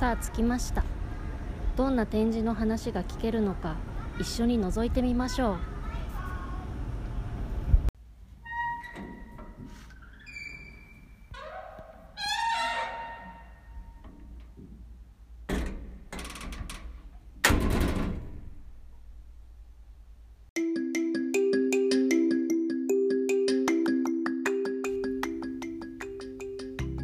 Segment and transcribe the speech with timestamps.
[0.00, 0.82] さあ着きました。
[1.76, 3.76] どんな展示の話が聞けるのか
[4.18, 5.56] 一緒に覗いてみましょう。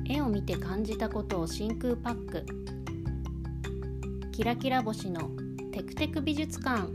[0.08, 2.75] 絵を見て感じたことを真空パック。
[4.36, 5.30] キラキラ星の
[5.72, 6.92] テクテク美術館。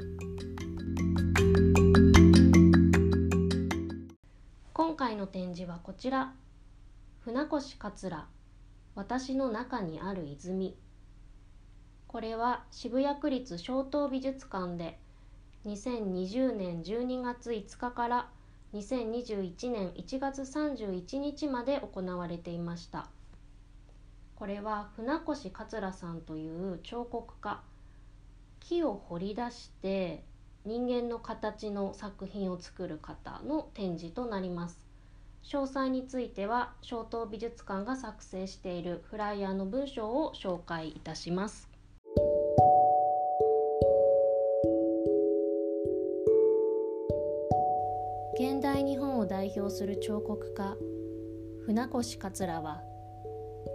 [4.74, 6.36] 今回の展示はこちら。
[7.22, 8.28] 船越桂。
[8.94, 10.78] 私の中にある泉。
[12.08, 15.00] これは渋谷区立小東美術館で
[15.66, 18.30] 2020年12月5日から
[18.76, 23.10] 2021年1月31日まで行われていました。
[24.42, 27.62] これは船越桂さんという彫刻家。
[28.60, 30.24] 木を彫り出して
[30.66, 34.88] 人間の形の作品を作る方の展示となります。
[35.44, 41.70] 詳細については小東美術館が作成しているフライヤーの文章を紹介いたします。
[48.40, 50.76] 現代日本を代表する彫刻家
[51.68, 52.82] 船越桂は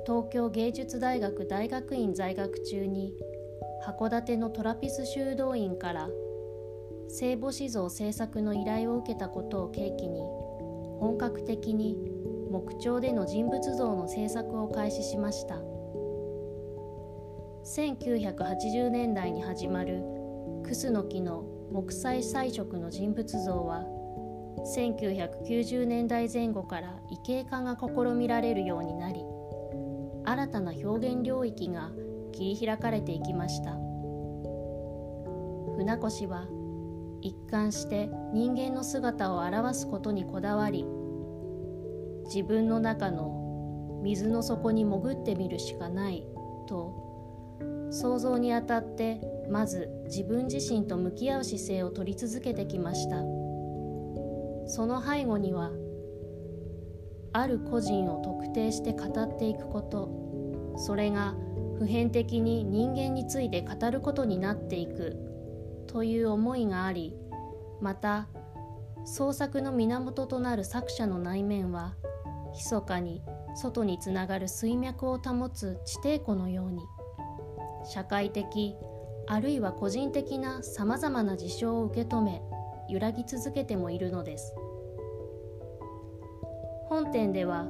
[0.07, 3.13] 東京芸術大学大学院在学中に
[3.87, 6.09] 函館のトラピス修道院から
[7.09, 10.21] 聖母子像制作の依頼を受けたことを契機に
[10.99, 11.97] 本格的に
[12.51, 15.61] 木彫での人物像の制作を開始しました。
[17.67, 20.01] 1980年代に始まる
[20.65, 23.85] クスノキの木彩彩色の人物像は
[24.77, 29.26] 1990年代前後から異形化が試みられるようになり
[30.27, 31.91] 新たな表現領域が
[32.33, 33.79] 切り開かれていきました。
[35.77, 36.49] 船越は
[37.23, 40.85] 一貫して人間の姿を表すことにこだわり
[42.27, 46.27] 自分の中の水の底に潜ってみるしかない
[46.69, 49.21] と想像にあたって
[49.51, 53.23] まず自分自身と向き合う姿勢を取り続けてきました。
[54.69, 55.71] その背後には
[57.37, 60.75] ある個人を特定して語っていくこと。
[60.79, 61.35] それが
[61.79, 65.17] 普遍的に人間について語ることになっていく。
[65.87, 67.15] という思いがあり
[67.81, 68.29] また
[69.05, 71.95] 創作の源となる作者の内面は
[72.55, 73.23] 密かに
[73.55, 76.83] 外につながる水脈を保つ地底湖のように。
[77.85, 78.75] 社会的
[79.29, 82.43] あるいは個人的なさまざまな事象を受け止め
[82.89, 84.56] 揺らぎ続けてもいるのです。
[86.97, 87.67] 本展では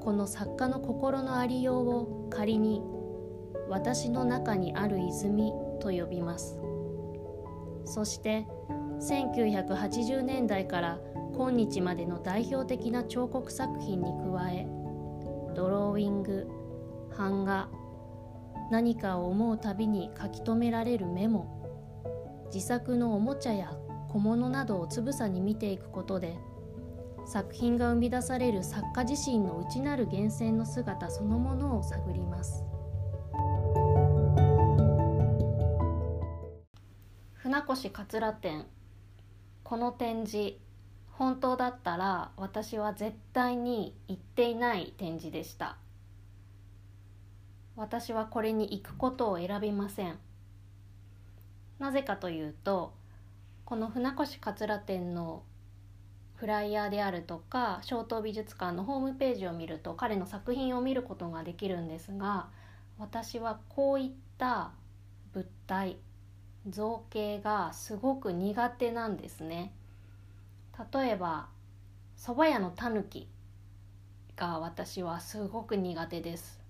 [0.00, 2.82] この作家の心のありようを仮に
[3.70, 6.58] 「私の中にある泉」と呼びます。
[7.84, 8.48] そして
[8.98, 10.98] 1980年代から
[11.36, 14.66] 今日までの代表的な彫刻作品に加え
[15.54, 16.48] ドローイング
[17.16, 17.68] 版画
[18.72, 21.46] 何かを思うたびに書き留められるメモ
[22.52, 23.76] 自作のおもちゃや
[24.08, 26.36] 小物などをつぶさに見ていくことで
[27.26, 32.64] 作品が生み出される作家自身の内なる源泉の姿そのものを探ります。
[37.32, 38.66] 船越桂展
[39.62, 40.54] この展示
[41.12, 45.76] 本当だったら私は絶対に行っていない展示でした。
[47.76, 50.18] 私はこれに行くことを選びません。
[51.78, 52.94] なぜかというと
[53.64, 55.42] この船越桂展の
[56.44, 62.48] フライヤーであるとか小東美術館のホームページを見ると彼の作品を見ることができるんですが
[62.98, 64.72] 私はこういった
[65.32, 65.96] 物体
[66.68, 69.72] 造形がすごく苦手なんですね。
[70.92, 71.48] 例えば
[72.18, 73.26] 蕎麦屋のたぬき
[74.36, 76.60] が私はすごく苦手です。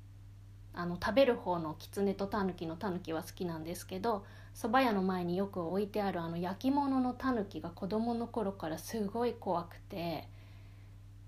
[0.72, 4.24] あの食べる方の狐とタヌキのタヌキは好きなんですけど
[4.54, 10.28] 蕎麦屋の前によく置いてあるあの焼き物のタヌキが子供の頃からすごい怖くて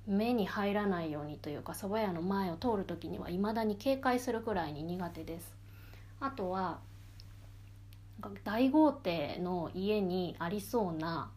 [0.07, 5.55] 目に入らないようにというか蕎麦屋の前を通る時にはいまだに警戒するくらいに苦手です。
[6.21, 6.79] あとは
[8.45, 11.31] 大豪邸の家にありそうな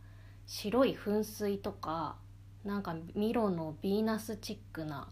[0.48, 2.16] 白い噴水とか
[2.64, 5.08] なんかミロのヴィーナスチックな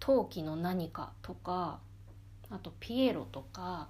[0.00, 1.78] 陶器の何かとか
[2.50, 3.88] あとピエロとか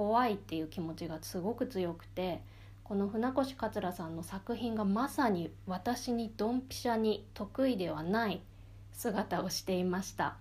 [0.00, 2.40] 怖いっていう気持ちがすごく強くて
[2.84, 8.40] この船越桂さんの作品がまさに私にドンピシャに得意ではない
[8.94, 10.38] 姿をしていました。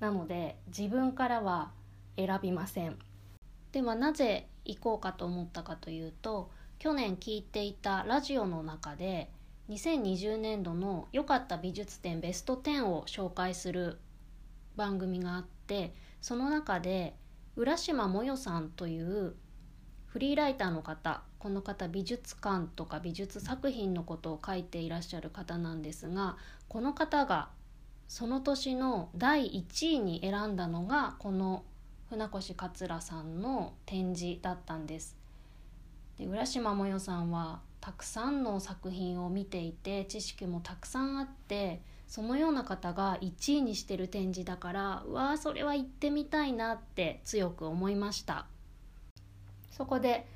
[0.00, 1.72] なので自分からは
[2.16, 2.96] 選びません。
[3.72, 9.30] ではなぜ行こうかと思ったかというと去年聞いていたラジオの中で
[9.68, 13.98] 2020年度の良かった美術展ベスト10を紹介する
[14.74, 15.92] 番組があって
[16.22, 17.12] その中で
[17.54, 19.34] 浦島もよさんという
[20.06, 26.36] フリーライターの方この方美術館とか美術作品のことを書いていらっしゃる方なんですが
[26.68, 27.50] この方が
[28.08, 31.64] その年の第1位に選んだのがこの
[32.08, 35.16] 船越桂さんの展示だったんです。
[36.18, 41.80] で浦島もよさんはたくさんの作品を見ていて知識もたくさんあって
[42.12, 48.44] そのような方が1位にしてる展示だからうわーそれは行ってみたいなって強く思いました。
[49.70, 50.26] そこで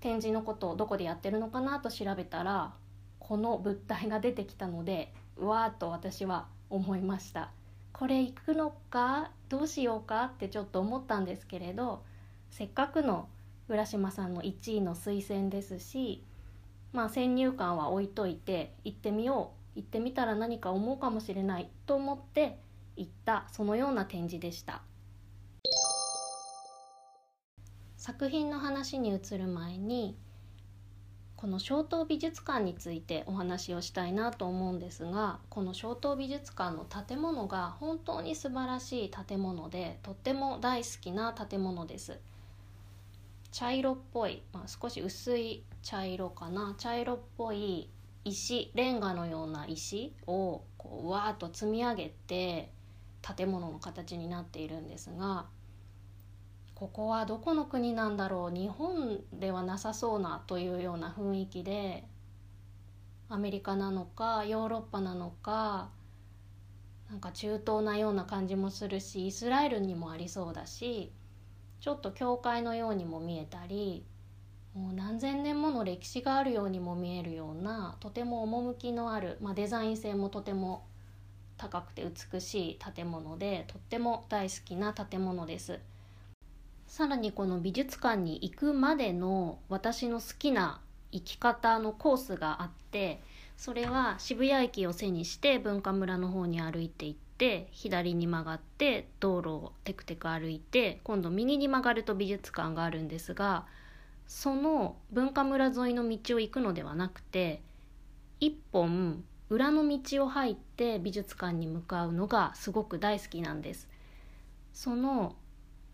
[0.00, 2.74] 展示のことをどこでやってるのかなと調べたら
[3.18, 7.50] この物体が出てきたのでうわーと私は思いました。
[7.94, 12.02] これ行くのかどうしようかってちょっと思ったんですけれど
[12.50, 13.30] せっかくの
[13.70, 16.22] 浦島さんの1位の推薦ですし
[16.92, 22.58] まあ先入観は置いといて行ってみよう行ってみたら何か思うかもしれないと思って
[22.96, 24.82] 行ったそのような展示でした。
[27.96, 30.16] 作品の話に移る前に
[31.34, 42.18] この小東美術館についてお話をしたいなと思うんですがこの小東美術館の建物が本当に素晴らしい建物でとっても大好きな建物です。
[43.50, 46.74] 茶色っぽい、まあ、少し薄い茶色かな。
[46.78, 47.90] 茶色っぽい
[48.28, 52.72] 石レンガのような石をこうわーっと積み上げて
[53.22, 55.46] 建物の形になっているんですが
[56.74, 62.04] ここはどこの国なんだろう日本ではなさそうなというような雰囲気で
[63.28, 65.90] アメリカなのかヨーロッパなのか
[67.08, 71.12] なんか中東なような感じもするしイスラエルにもありそうだし
[71.78, 74.04] ちょっと教会のようにも見えたり
[74.76, 80.84] もう何千年もの歴史があるようにも見えるようなとても趣のある、まあ、デザイン性もとても
[81.56, 85.80] 高くて美しい建物でとっても大好きな建物です。
[86.86, 90.80] さらにこの美術館に行くまでの私の好きな
[91.10, 93.20] 行き方のコースがあって
[93.56, 103.66] それは渋谷駅を背にして文化村の方に歩いていって左に曲がって道路をテクテク歩いて今度右に曲がると美術館があるんですが
[104.26, 107.62] その文化村沿いの道を行くのではなくて
[108.40, 113.88] 一本裏の道を入って美術館に向かうのがすごく大好きなんです。
[114.72, 115.36] その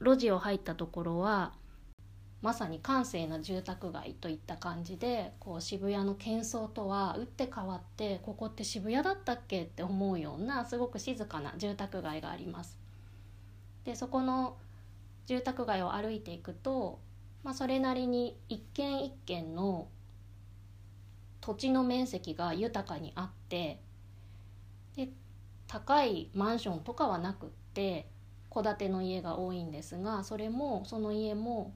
[0.01, 1.53] 路地を入ったところは
[2.41, 12.77] まさに閑静な住宅街といった感じでこう渋谷の喧騒とは打って変わってここって渋谷だったっけって思うようなすごく静かな住宅街があります。
[13.85, 14.57] でそこの
[15.27, 16.99] 住宅街を歩いていくと、
[17.45, 19.89] まあ、それなりに一軒一軒の
[21.41, 23.81] 土地の面積が豊かにあって
[24.97, 25.09] で
[25.67, 28.09] 高いマンションとかはなくって
[28.51, 31.75] 戸建ての家が多いんですがそれもその家も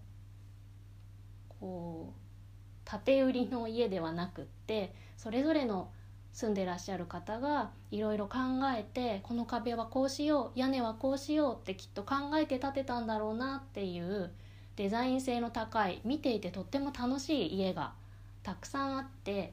[1.60, 5.90] こう建て売りの家ではなくってそれぞれの
[6.32, 8.36] 住んでらっしゃる方がいろいろ考
[8.76, 14.30] えてこの壁はこうしよう屋根はこうしようってきっと考えて建てたんだろうなっていう
[14.76, 17.92] デザイン性の高い見ていてとっても楽しい家が
[18.42, 19.52] たくさんあって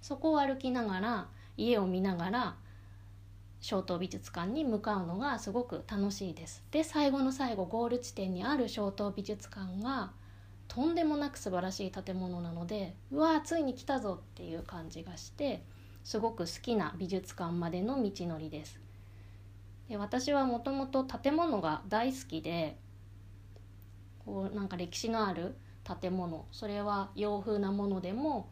[0.00, 2.56] そこを歩きながら家を見ながら
[3.60, 6.64] 小東美術館に向かうのがすごく楽しいです。
[6.72, 10.10] で最後の最後ゴール地点にある小東美術館が
[10.66, 15.62] とんでもなく素晴らしい建物なのでうわついに来たぞっていう感じがして
[16.02, 18.80] すごく好きな美術館までの道のりです。
[19.88, 22.76] で私はもともと建物が大好きで
[24.24, 25.54] こうなんか歴史のある
[26.00, 28.48] 建物それは洋風なものでも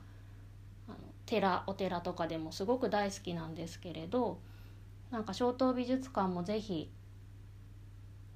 [0.89, 4.39] あの寺お寺とかでもすごく大好きなんですけれど
[5.11, 6.91] なんか小東美術館もぜひ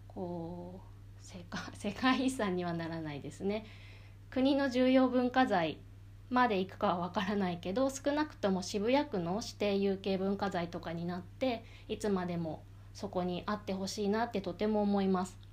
[0.09, 3.65] こう世界 世界遺産にはならないですね
[4.31, 5.79] 国の重要文化財
[6.31, 12.63] まで行くかはわからないけど少なくとも渋谷区の指定有形文化財とかになっていつまでも
[12.93, 15.44] そこにあってほしいなってとても思います。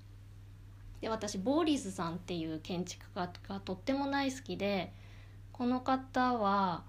[1.01, 4.93] で私ボーリズさんっていう建築家がとっても大好きで
[5.51, 6.83] この方は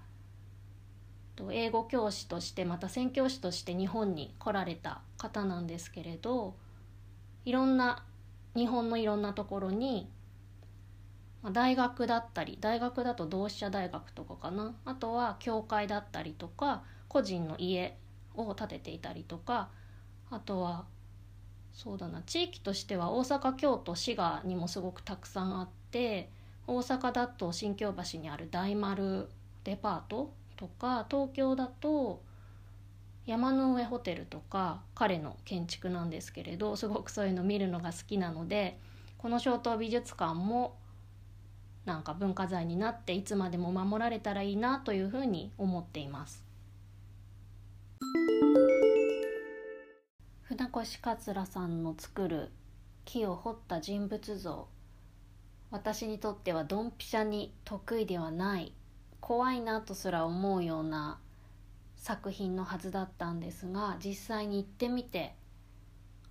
[1.51, 6.55] 英語教師としてまた宣教師として日本に来られた方なんですけれど
[7.43, 8.05] いろんな
[8.55, 10.11] 日本のいろんなところに
[11.51, 14.75] 大学だったり大学だと同志社大学とかかな？
[14.85, 17.97] あとは教会だったりとか個人の家
[18.35, 19.69] を建てていたりとか
[20.29, 20.85] あとは
[21.73, 26.29] そうだな地域としては大阪京都滋賀にもすごくたくさんあって
[26.67, 29.27] 大阪だと新京橋にある大丸
[29.63, 32.21] デパートとか東京だと
[33.25, 38.77] 山の上ホテルとか彼の建築なんですけれどすごくそういうの見るのが好きなので
[39.17, 40.75] この小東美術館も
[41.85, 46.43] なんか文化財になっていつまでも守られたらいいなというふうに思っています。
[50.55, 52.51] 船越桂さんの作る
[53.05, 54.67] 木を彫った人物像
[55.71, 58.71] 私にとってはドンピシャに得意ではない
[59.19, 61.17] 怖いなとすら思うような
[61.97, 65.33] 作品のはずだったんですが実際に行ってみて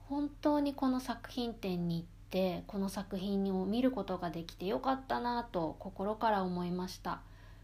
[0.08, 7.22] 本当にこの作品展に行ってこの作品を見ることができてよかったなと心から思いました。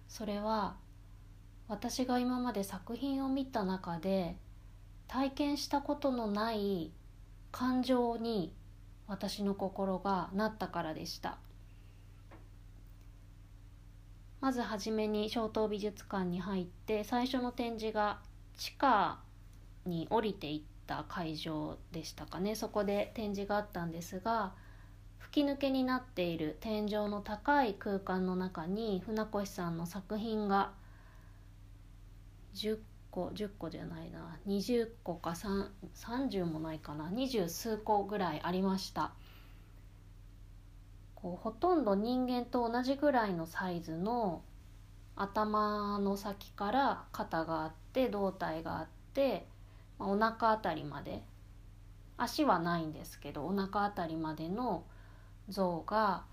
[0.09, 0.75] それは
[1.69, 4.37] 私が今まで作品を見た中で
[5.09, 6.93] 体験したことのない
[7.51, 8.53] 感情に
[9.07, 11.39] 私の心がなったからでした。
[14.41, 18.21] まず初めに小東美術館に入って最初の展示が
[18.57, 19.19] 地下
[19.85, 22.55] に降りていった会場でしたかね。
[22.55, 24.53] そこで展示があったんですが
[25.19, 30.73] 吹き抜けになっている天井の高い空間の中に船越さんの作品が
[32.55, 32.79] 10
[33.11, 34.39] 個10個じゃないな。
[34.47, 37.11] 20個か30もないかな。
[37.11, 39.13] 二十数個ぐらいありました。
[41.15, 44.43] こうほとんど人間と同じぐらいのサイズの
[45.17, 49.47] 頭の先から肩があって胴体があって、
[49.99, 51.23] まあ、お腹あたりまで。
[52.19, 54.85] 足はないんですけどお腹あたりまでの
[55.49, 56.25] 像が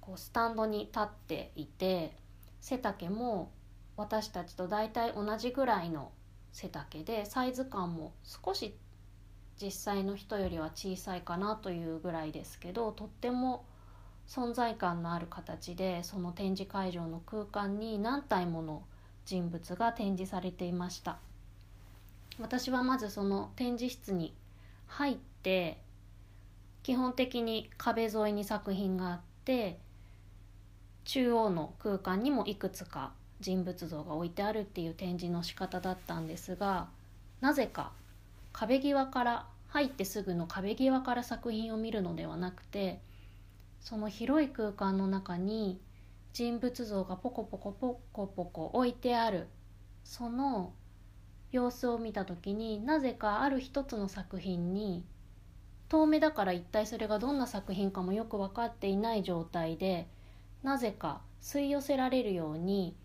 [0.00, 2.14] こうスタンドに立っていて
[2.60, 3.50] 背丈も
[3.96, 6.12] 私たちと大体同じぐらいの
[6.52, 8.74] 背丈でサイズ感も少し
[9.60, 13.64] 実際の人よりは小さいかなというぐらいですけどとっても
[14.28, 18.82] 存在感のある形でその展示会場の空間に何体もの
[19.24, 21.18] 人物が展示されていました。
[22.38, 24.34] 私はまずその展示室に
[24.86, 25.78] 入って
[26.82, 29.78] 基本的に壁沿いに作品があって
[31.04, 36.88] 中央の空間にもいくつか人物像が置いてあるっていう展示の仕方だったんですが
[37.40, 37.92] なぜか
[38.52, 43.00] 壁際から入ってすぐの壁際から作品を見るのではなくて
[43.80, 45.80] その広い空間の中に
[46.32, 49.46] 人物像がポコポコポコポコ置いてある
[50.04, 50.72] その
[51.52, 55.04] 様子を見た時になぜかある一つの作品に
[55.88, 60.08] 遠目だから一体それがどんな作品かもよく分かっていない状態で
[60.62, 62.96] なぜか吸い寄せられるように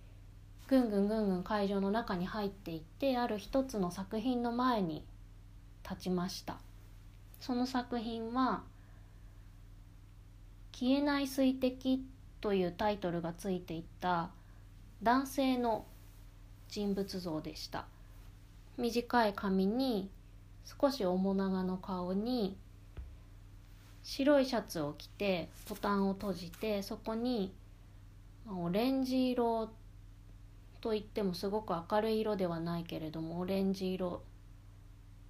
[0.71, 5.03] ぐんぐんぐんぐん会場の中に入っていってある一つの作品の前に
[5.83, 6.59] 立ちました。
[7.41, 8.63] その作品は
[10.71, 12.01] 「消えない水滴」
[12.39, 14.29] というタイトルがついていた
[15.03, 15.85] 男性の
[16.69, 17.85] 人物像でした。
[18.77, 20.09] 短い髪に
[20.63, 22.55] 少し面長の顔に
[24.03, 27.53] 白いシャツを着てボタンを閉じてそこに
[28.47, 29.69] オレンジ色
[30.81, 34.23] といってもすごく明るい色ではないけれどもオレンジ色。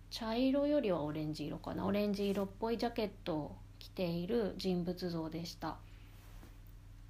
[0.10, 1.86] 茶色よりはオレンジ色かな。
[1.86, 5.78] オレンジ色っぽいジャケットを着ている人物像でした。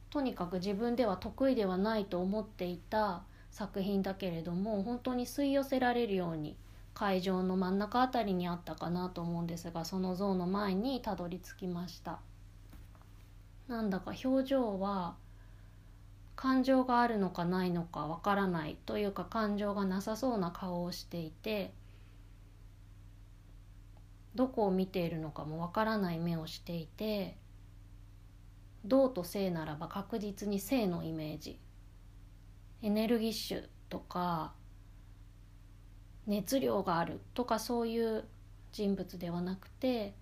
[0.10, 6.58] とにかく自分では得意ではないと思っていた作品だけれども本当に吸い寄せられるように
[6.94, 12.20] 会場の真ん中あたりにあったかなと思うんですがその像の前にたどり着きました。
[13.68, 15.16] なんだか表情は
[16.42, 21.72] 感情があるのかないのかわからないというか感情がなさそうな顔をしていて
[24.34, 27.38] どこを見ているのかもわからない目をしていて
[28.86, 31.60] 銅と性ならば確実に性のイメージ
[32.82, 34.54] エネルギッシュとか
[36.26, 38.24] 熱量があるとかそういう
[38.72, 40.16] 人物ではなくて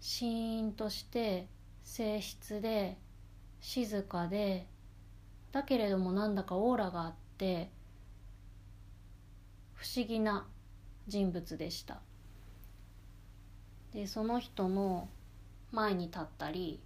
[0.00, 1.46] シーンとして
[1.84, 2.96] 静筆で
[3.60, 4.66] 静かで
[5.52, 7.70] だけれどもなんだかオーラがあって
[9.74, 10.46] 不思議な
[11.06, 12.00] 人物でした。
[13.92, 15.08] でその人の
[15.72, 16.80] 前に立ったり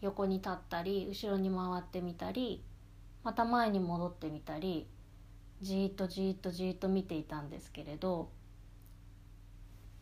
[0.00, 2.62] 横に立ったり後ろに回ってみたり
[3.22, 4.86] また前に戻ってみたり
[5.60, 8.30] じっとじっとじっと見ていたんですけれど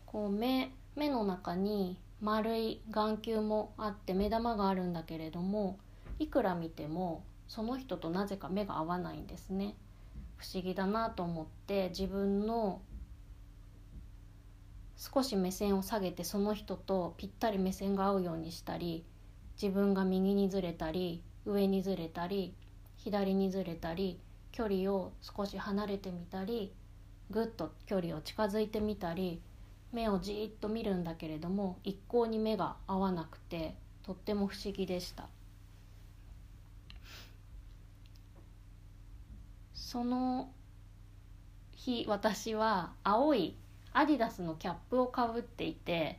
[0.05, 5.79] こう目目の中に丸い眼球もあって目玉があるんだけれども
[6.19, 9.75] いくら見てもその人となぜか目が合わないんですね。
[10.37, 12.83] 不思議だなと思って自分の
[14.97, 19.05] 少し目線を下げてその人とぴったり目線が合うようにしたり
[19.61, 22.55] 自分が右にずれたり上にずれたり
[22.97, 24.19] 左にずれたり
[24.53, 26.73] 距離を少し離れてみたり
[27.31, 29.41] ぐっと距離を近づいてみたり
[29.93, 35.29] 目をじーっと見るんだけれども一向に目が合わなくてとっても不思議でした。
[39.87, 40.51] その
[41.71, 43.55] 日私は青い
[43.93, 46.19] アディダスのキャップをかぶっていて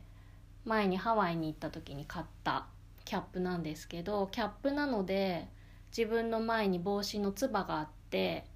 [0.64, 2.64] 前にハワイに行った時に買った
[3.04, 5.48] キャップなんですけどキャップなので
[5.94, 8.46] 自分の前に帽子のつばがあって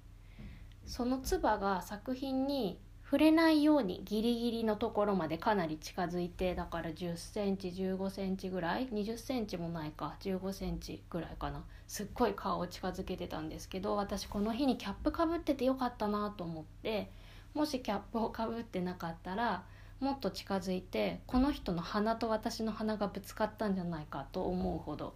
[0.87, 2.79] そのつばが作品に
[3.13, 11.63] 触れないようにギリギリのところまでかなり近づいてだから1 0センチ1 5センチぐらい2 0センチもないか1 5センチぐらいかな。
[11.87, 17.11] すっごい顔を近づけてたんですけど私この日にキャップかぶっててよかったなと思って
[17.53, 19.63] もしキャップをかぶってなかったら
[19.99, 25.13] もっと近づいてこの人の鼻と私の鼻がぶつかったんじゃないかと思うほど。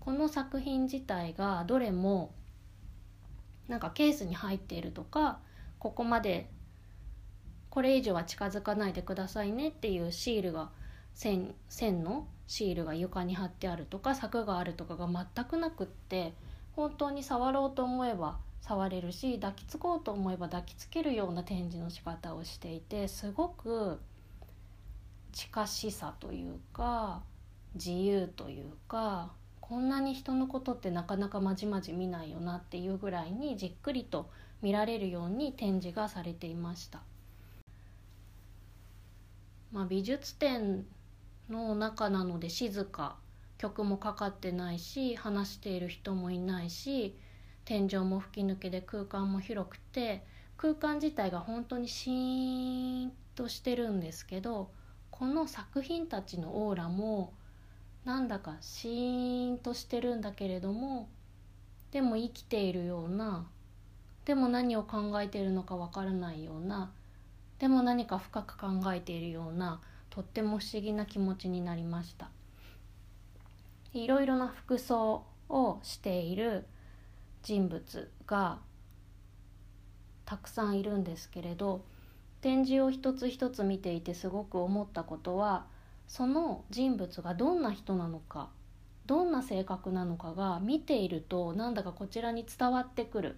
[0.00, 2.32] この作品自体がどれも
[3.68, 5.38] なんかケースに入っているとか
[5.78, 6.50] ここまで
[7.76, 10.70] これ以上は近づかないでくださいねっていうシールが
[11.12, 16.32] 線線のシールが床に貼ってあるとか柵があるとかが全くなくって
[16.72, 24.00] 本当に触ろうと思えば触れるし抱きつこうと思えば抱きつけるような展示の仕方をしていてすごく
[25.32, 27.20] 近しさというか
[27.74, 34.30] 自由というかこんなに人のことってなかなかまじまじ見ないよなっていうぐらいにじっくりと
[34.62, 37.02] 見られるように展示がされていました。
[39.72, 40.86] まあ、美術展
[41.48, 43.16] の中なので静か
[43.58, 47.16] 曲もかかってないし話している人もいないし
[47.64, 50.24] 天井も吹き抜けで空間も広くて
[50.56, 54.70] 空間自体が本当にシーンとしてるんですけど
[55.10, 57.32] この作品たちのオーラも
[58.04, 61.08] なんだかシーンとしてるんだけれども
[61.90, 63.46] でも生きているような
[64.24, 66.92] でも何を考えているのかわからないような
[67.58, 72.30] でも何か深く考えているようなとっても不思議な気持ちになりました。
[73.92, 76.66] いろいろな服装をしている
[77.42, 78.58] 人物が
[80.24, 81.84] たくさんいるんですけれど
[82.40, 85.66] 展示を一つ一つ見ていてすごく思ったことは
[86.08, 88.50] その人物がどんな人なのか
[89.06, 93.36] どんな性格なのかが見ているとなんだかこちらに伝わってくる。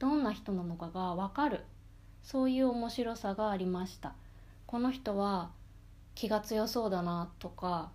[0.00, 1.60] どんな人なのかが分かる。
[2.24, 4.14] そういう面白さがありました
[4.66, 5.50] この人は
[6.14, 7.90] 気が強そうだなとか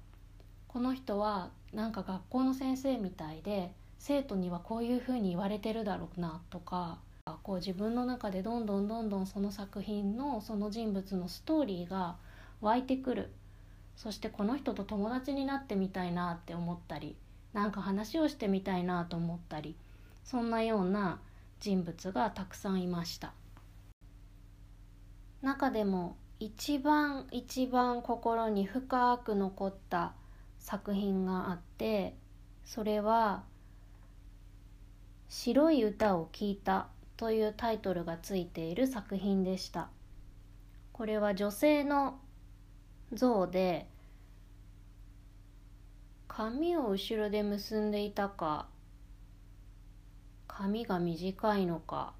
[0.67, 6.99] この人はなんか学校の先生みたいで生徒にはこういうふうに言われてるだろうなとか
[7.43, 12.15] こう自分の中でどんどんどんどんその作品のその人物のストーリーが
[12.61, 13.31] 湧いてくる
[13.95, 17.15] そしてこの人と友達になってみたいなって思ったり
[17.53, 19.75] なんか話をしてみたいなと思ったり
[20.23, 21.19] そんなような
[21.59, 23.33] 人物がたくさんいました。
[25.41, 30.13] 中でも一番一番心に深く残った
[30.59, 32.15] 作品があって
[32.65, 33.43] それは
[35.29, 39.89] 「白い歌を聴いた」というタイトルがついている作品でした。
[40.93, 42.19] これは女性の
[43.13, 43.87] 像で
[46.27, 48.67] 髪を後ろで結んでいたか
[50.47, 52.13] 髪が短いのか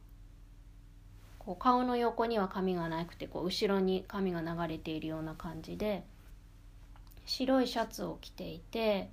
[1.49, 6.03] こう顔の横には髪がなくてこう後ろに髪が流れているような感じで
[7.25, 9.09] 白いシャツを着ていて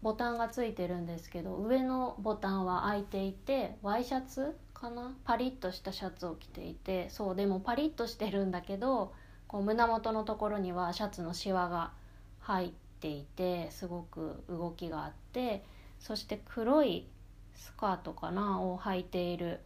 [0.00, 5.14] ボタンがついてるんですけど上のボタンは開いていてワイシャツかな？
[5.26, 9.12] パリッとしたシャツを着ていてそうでもパリッとしてるんだけど
[9.48, 11.92] こう胸元のところにはシャツのシワが
[12.40, 15.62] 入っていてすごく動きがあって
[16.00, 17.06] そして黒い
[17.54, 18.62] スカートかな？
[18.62, 19.60] を履いている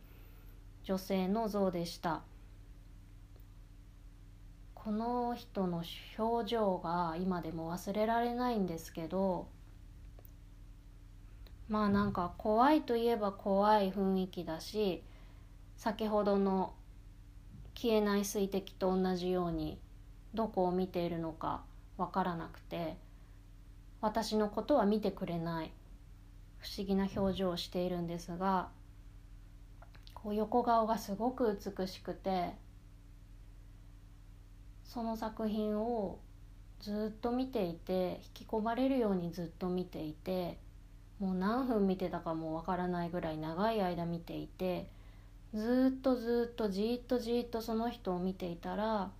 [0.84, 2.22] 女性の像でした。
[4.74, 5.84] この人の
[6.18, 9.46] 表情が今でも忘れられないんですけど
[11.68, 15.04] まあなんか怖いといえば怖い雰囲気だし
[15.76, 16.74] 先ほどの
[17.76, 19.78] 消えない水滴と同じように
[20.34, 21.62] どこを見ているのか
[21.96, 22.96] わからなくて
[24.00, 25.70] 私のことは見てくれない。
[26.58, 28.68] 不思議な表情をしているんですが
[30.22, 32.52] こう横顔がすごく美しくて
[34.84, 36.18] その作品を
[36.80, 40.58] ずっと見ていて引き込まれるようにずっと見ていて
[41.18, 44.90] もう何分見てたかもわからないぐらい長い間見ていて
[45.54, 49.10] ずっとずっとじっとじっとその人を見ていたら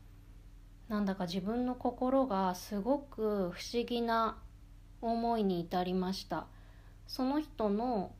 [0.89, 4.37] なんだか自分の心がすごく不思議な
[5.01, 6.47] 思いに至りました。
[7.07, 8.13] その人の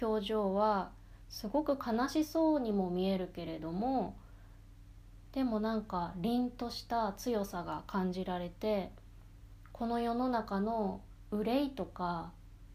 [0.00, 0.90] 表情は
[1.28, 4.16] すごく悲しそうにも見えるけれども
[5.32, 8.90] でもなんか凛とした強さが感じられて
[9.72, 12.32] この世の中の憂いとか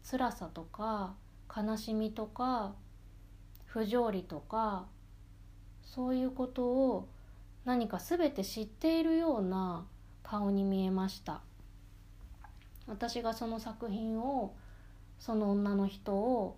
[0.08, 1.14] 辛さとか
[1.54, 2.74] 悲しみとか
[3.66, 4.86] 不条理とか
[5.82, 7.08] そういうことを
[7.64, 9.84] 何か全て知っているような
[10.22, 11.40] 顔に見えました。
[12.86, 14.54] 私がその作品を
[15.18, 16.56] その女の人を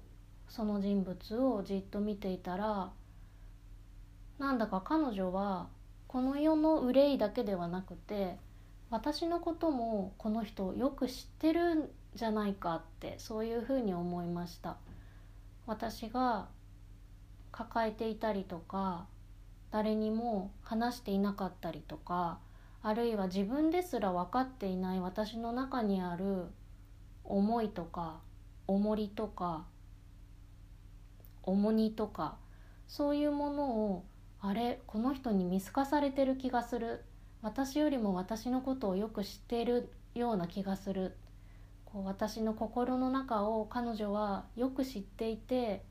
[0.48, 2.92] その人物をじっと見ていたら
[4.38, 5.68] なんだか彼女は
[6.08, 8.36] この世の憂いだけではなくて
[8.90, 14.76] 私のこともこの人よく知ってるんじゃないかってそういうふうに思いました。
[15.66, 16.46] 私が
[17.50, 19.06] 抱えていたりとか
[19.70, 22.38] 誰にも話していなかったりとか
[22.82, 26.46] あるいは自分ですら分かっていない私の中にある
[27.24, 28.20] 思いとか
[28.68, 29.64] 重りとか
[31.46, 32.36] 重荷とか
[32.86, 34.04] そういうものを
[34.40, 37.04] あれこの人に見透かされてる気がする。
[37.42, 41.16] 私よりも私のことをよく知っているような気がする。
[41.84, 45.82] こう私の心の中を彼女はよく知っていて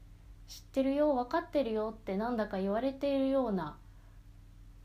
[0.48, 3.78] 知ってるよ分かってるよってなんだか言われているような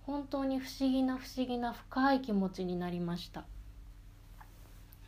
[0.06, 3.44] 本当に不思議な不思議な深い気持ちになりました。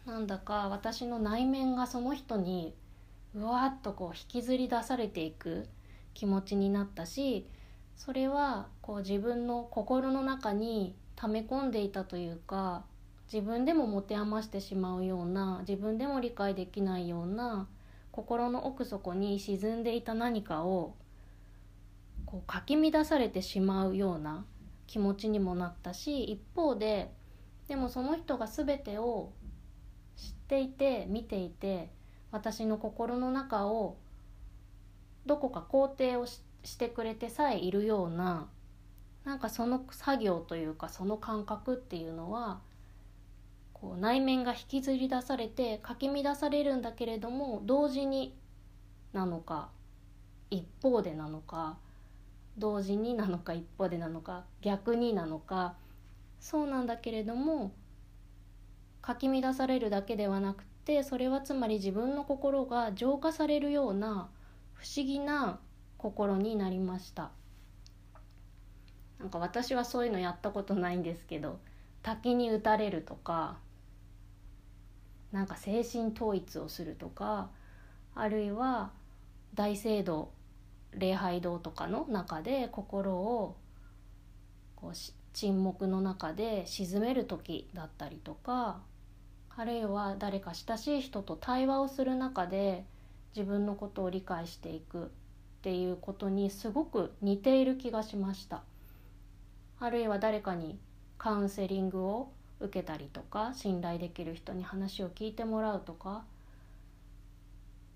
[0.04, 2.74] なんだか私の内面がその人に
[3.34, 5.68] うわっとこう引きずり出されていく
[6.14, 7.46] 気持ちになったし
[7.96, 12.84] それはこう自分の心の中に溜め込んでいたというか
[13.32, 17.66] 自分でも持て余してしまうような自分でも理解できないような
[18.10, 20.94] 心の奥底に沈んでいた何かを
[22.26, 24.44] こうかき乱されてしまうような
[24.86, 27.10] 気持ちにもなったし一方で
[27.68, 29.32] でもその人が全てを
[30.16, 31.90] 知っていて見ていて
[32.32, 33.98] 私の心の中を
[35.26, 36.40] どこか肯定をし
[36.78, 38.48] てくれてさえいるような
[39.24, 42.60] なんかその作業というかその感覚っていうのは
[43.74, 48.34] こう内面が引きずり出されてかき乱されるんだけれども同時に
[49.12, 49.68] なのか
[50.50, 51.78] 一方でなのか
[52.58, 55.74] 同時になのか一方でなのか逆になのか
[56.40, 57.72] そうなんだけれども
[59.00, 64.28] かき乱されるだけではなくてそれはつまり自分の心が浄化されるような
[64.74, 65.58] 不思議な
[65.98, 67.30] 心になりました。
[69.18, 71.60] なんか私はそういうのやったことないんですけど
[72.02, 73.58] 滝に打たれるとか
[75.30, 77.50] なんか精神統一をするとか
[78.16, 78.90] あるいは
[79.54, 80.30] 大聖堂
[80.92, 83.56] 礼拝堂とかの中で心を
[84.74, 84.92] こう
[85.32, 88.80] 沈黙の中で沈める時だったりとか
[89.56, 92.84] あるいは誰か親しい人と対話をする中で
[93.36, 95.08] 自分のことを理解していくっ
[95.62, 98.62] ていうことにすごく似ている気がしました。
[99.78, 100.78] あるいは誰かに
[101.18, 106.24] カウンセリングを受けたりとか信頼できる人に話を聞いてもらうとか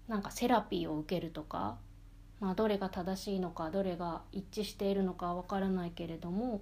[0.08, 1.76] なんかセラピーを受けるとか、
[2.40, 6.60] まあ、どれが正しいのかどれが一致しているのかわからないけれども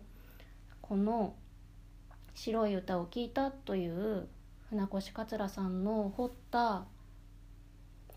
[0.83, 1.35] この
[2.35, 4.29] 「白い歌を聴いた」という
[4.75, 6.87] 船越桂さんの彫った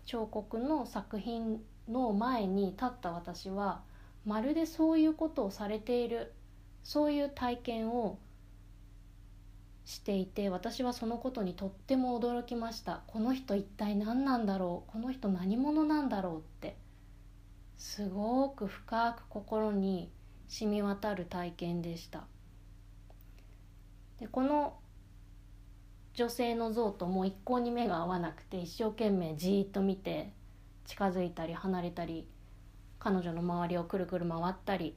[0.06, 3.82] 彫刻の作品の前に立った私は
[4.24, 6.34] まるでそういうことをされている
[6.82, 8.18] そういう体験を
[9.84, 13.02] していて私はそのことにとっても驚きました。
[13.06, 14.92] この人一体何なんだろう？
[14.92, 16.76] この人何者なんだろうって
[17.76, 20.10] すごく深く心に
[20.48, 22.26] 染み渡る体験でした。
[24.18, 24.74] でこの
[26.18, 30.32] 女性の像ともう一向に目が合わなくて一生懸命じーっと見て
[30.84, 32.26] 近づいたり離れたり
[32.98, 34.96] 彼女の周りをくるくる回ったり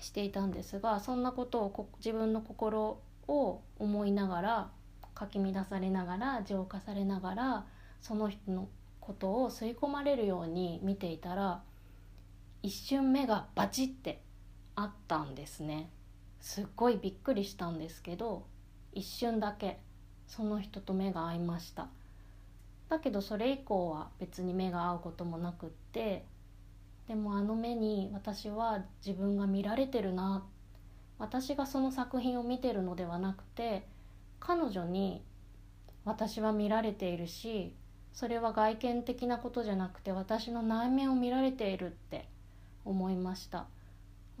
[0.00, 4.70] していたんですがそんなことを自分の心を思いながら
[5.14, 7.66] かき乱されながら浄化されながら
[8.00, 11.62] その人のことを吸い込まれるように見ていたら
[12.60, 14.20] 一瞬目がバチって
[14.74, 15.90] あったんですね。
[16.40, 18.46] すっごいびっくりしたんですけど
[18.92, 19.78] 一瞬だけ。
[20.34, 21.88] その人と目が合いました。
[22.88, 26.24] だけどそれ以降は別に目が合うこともなくって
[27.06, 30.42] でもあの目に私は自分が見られてるな
[31.18, 33.86] 私がその作品を見てるのではなくて
[34.40, 35.22] 彼女に
[36.04, 37.74] 私は見られているし
[38.12, 42.26] それは外見的なことじゃなくて私の内面を見られているって
[42.84, 43.66] 思いました。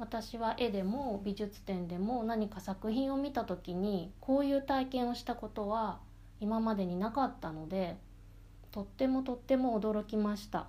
[0.02, 6.00] 私は絵でも美術展でも何か作品を見た時にこういう体験をしたことは
[6.40, 7.96] 今までになかったので
[8.72, 10.66] とってもとっても驚きました。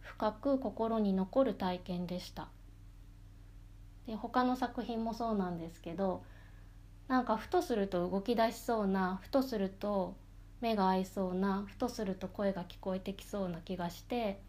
[0.00, 2.48] 深く心に残る体験でした。
[4.06, 6.22] で他の作品もそうなんですけど
[7.08, 10.16] なんかふとすると動き出しそうなふとすると
[10.62, 14.40] 目が合いそうなふとすると声が聞こえてきそうな気がして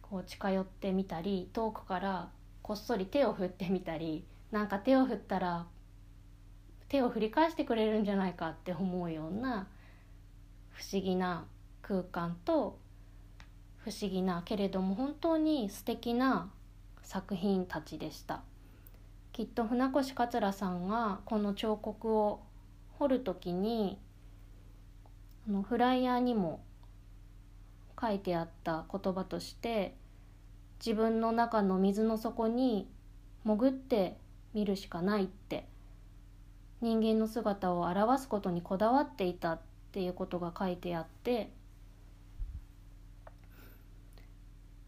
[0.00, 2.30] こう近寄ってみたり遠くから
[2.68, 5.66] こっそり手を振ってみたりなんか手を振ったら
[6.90, 9.68] 手を振り返してくれるんじゃないかって思うような
[10.68, 11.46] 不思議な
[11.80, 12.78] 空間と
[13.78, 16.50] 不思議なけれども本当に素敵な
[17.02, 18.42] 作品たちでした。
[19.32, 22.42] きっと船越桂さんがこの彫刻を
[22.98, 23.98] 彫る時に
[25.48, 26.60] あのフライヤーにも
[27.98, 29.94] 書いてあった言葉として
[30.78, 32.88] 自分の中の水の底に
[33.44, 34.16] 潜って
[34.54, 35.66] 見るしかないって。
[36.80, 39.60] 人間の姿を表すことにこだわっていたっ
[39.90, 41.50] ていうことが書いてあって。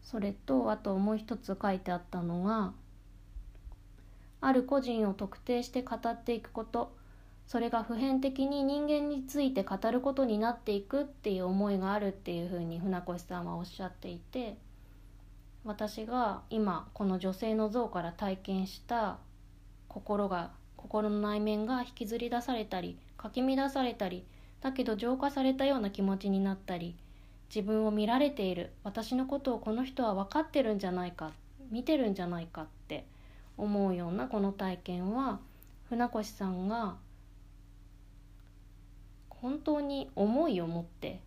[0.01, 2.73] それとあともう一つ書いてあったのが
[4.41, 6.95] ある個人を特定して語っていくこと。
[7.47, 14.57] それが普遍的に人間について語ることになっていくっていう思いがあるっていうふうに船越さんはおっしゃっていて。
[15.63, 19.17] 私が今この女性の像から体験した
[19.87, 24.25] 心が心の内面が引きずり出されたりかき乱されたり
[24.61, 26.95] だけど浄化されたような気持ちになったり
[27.53, 31.31] 自分を見られている私のことをこの人は分かってるんじゃないか
[31.69, 33.05] 見てるんじゃないかって
[33.57, 35.39] 思うようなこの体験は
[35.89, 36.95] 船越さんが
[39.29, 41.19] 本当に思いを持って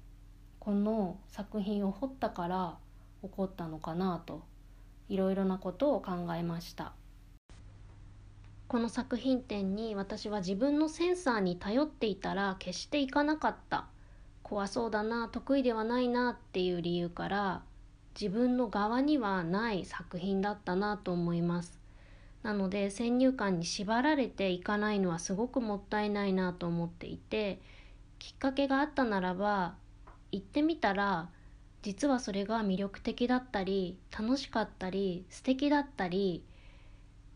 [0.58, 2.76] この作品を彫ったから
[3.24, 4.42] 起こったのかなと
[5.08, 6.92] いろいろなことを考えました。
[8.68, 13.86] この作品展に私は自分のセンサーに頼っていたら決していかなかった。
[14.42, 17.62] 怖そうだな得意ではないなっていう理由から
[18.18, 21.80] 自分の側にはない作品だったなと思います。
[22.42, 27.58] なので先入観に縛られていかないのはすごくもったいないなと思っていて
[28.18, 29.76] きっかけがあったならば
[30.30, 31.30] 行ってみたら
[31.84, 36.42] 実はそれが魅力的だったり楽しかったり素敵だったり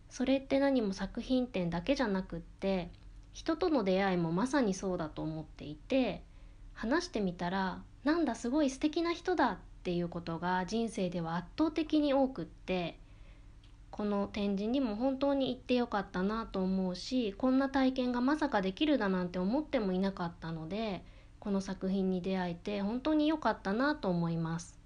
[0.08, 2.88] それって何も作品展だけじゃなくって
[3.34, 6.22] 人との出会いもまさにそうだと思っていて
[6.72, 12.98] 話してみたらなんだすごい素敵な人だっていうことが人生では圧倒的に多くって
[13.90, 21.02] この展示にも本当に行ってよかったなと思うしこんな体験がまさかできるだなんて思ってもいなかったので
[21.40, 24.78] この作品に出会えて本当に良かったなと思います。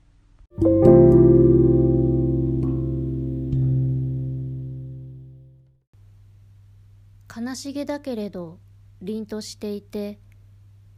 [7.34, 8.58] 悲しげだけれど
[9.00, 10.20] 凛としていて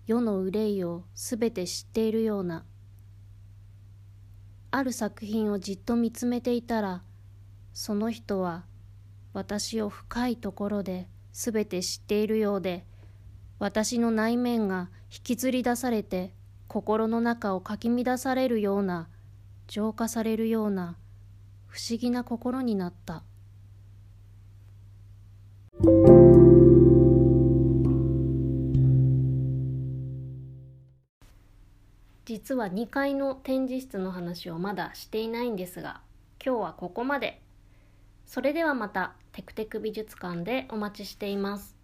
[0.07, 2.65] 世の憂いをすべて知っているような
[4.73, 7.03] ある作品をじっと見つめていたら
[7.73, 8.65] その人は
[9.33, 12.85] 私を深いところですべて知っているようで
[13.59, 16.35] 私の内面が引きずり出されて
[16.67, 19.09] 心の中をかき乱されるような
[19.69, 20.97] 浄化されるような
[21.69, 23.23] 不思議な心になった。
[32.25, 36.01] 実は2階の展示室の話をまだしていないんですが
[36.45, 37.41] 今日はここまで。
[38.27, 41.84] それではまたテクテク美術館でお待ちしています。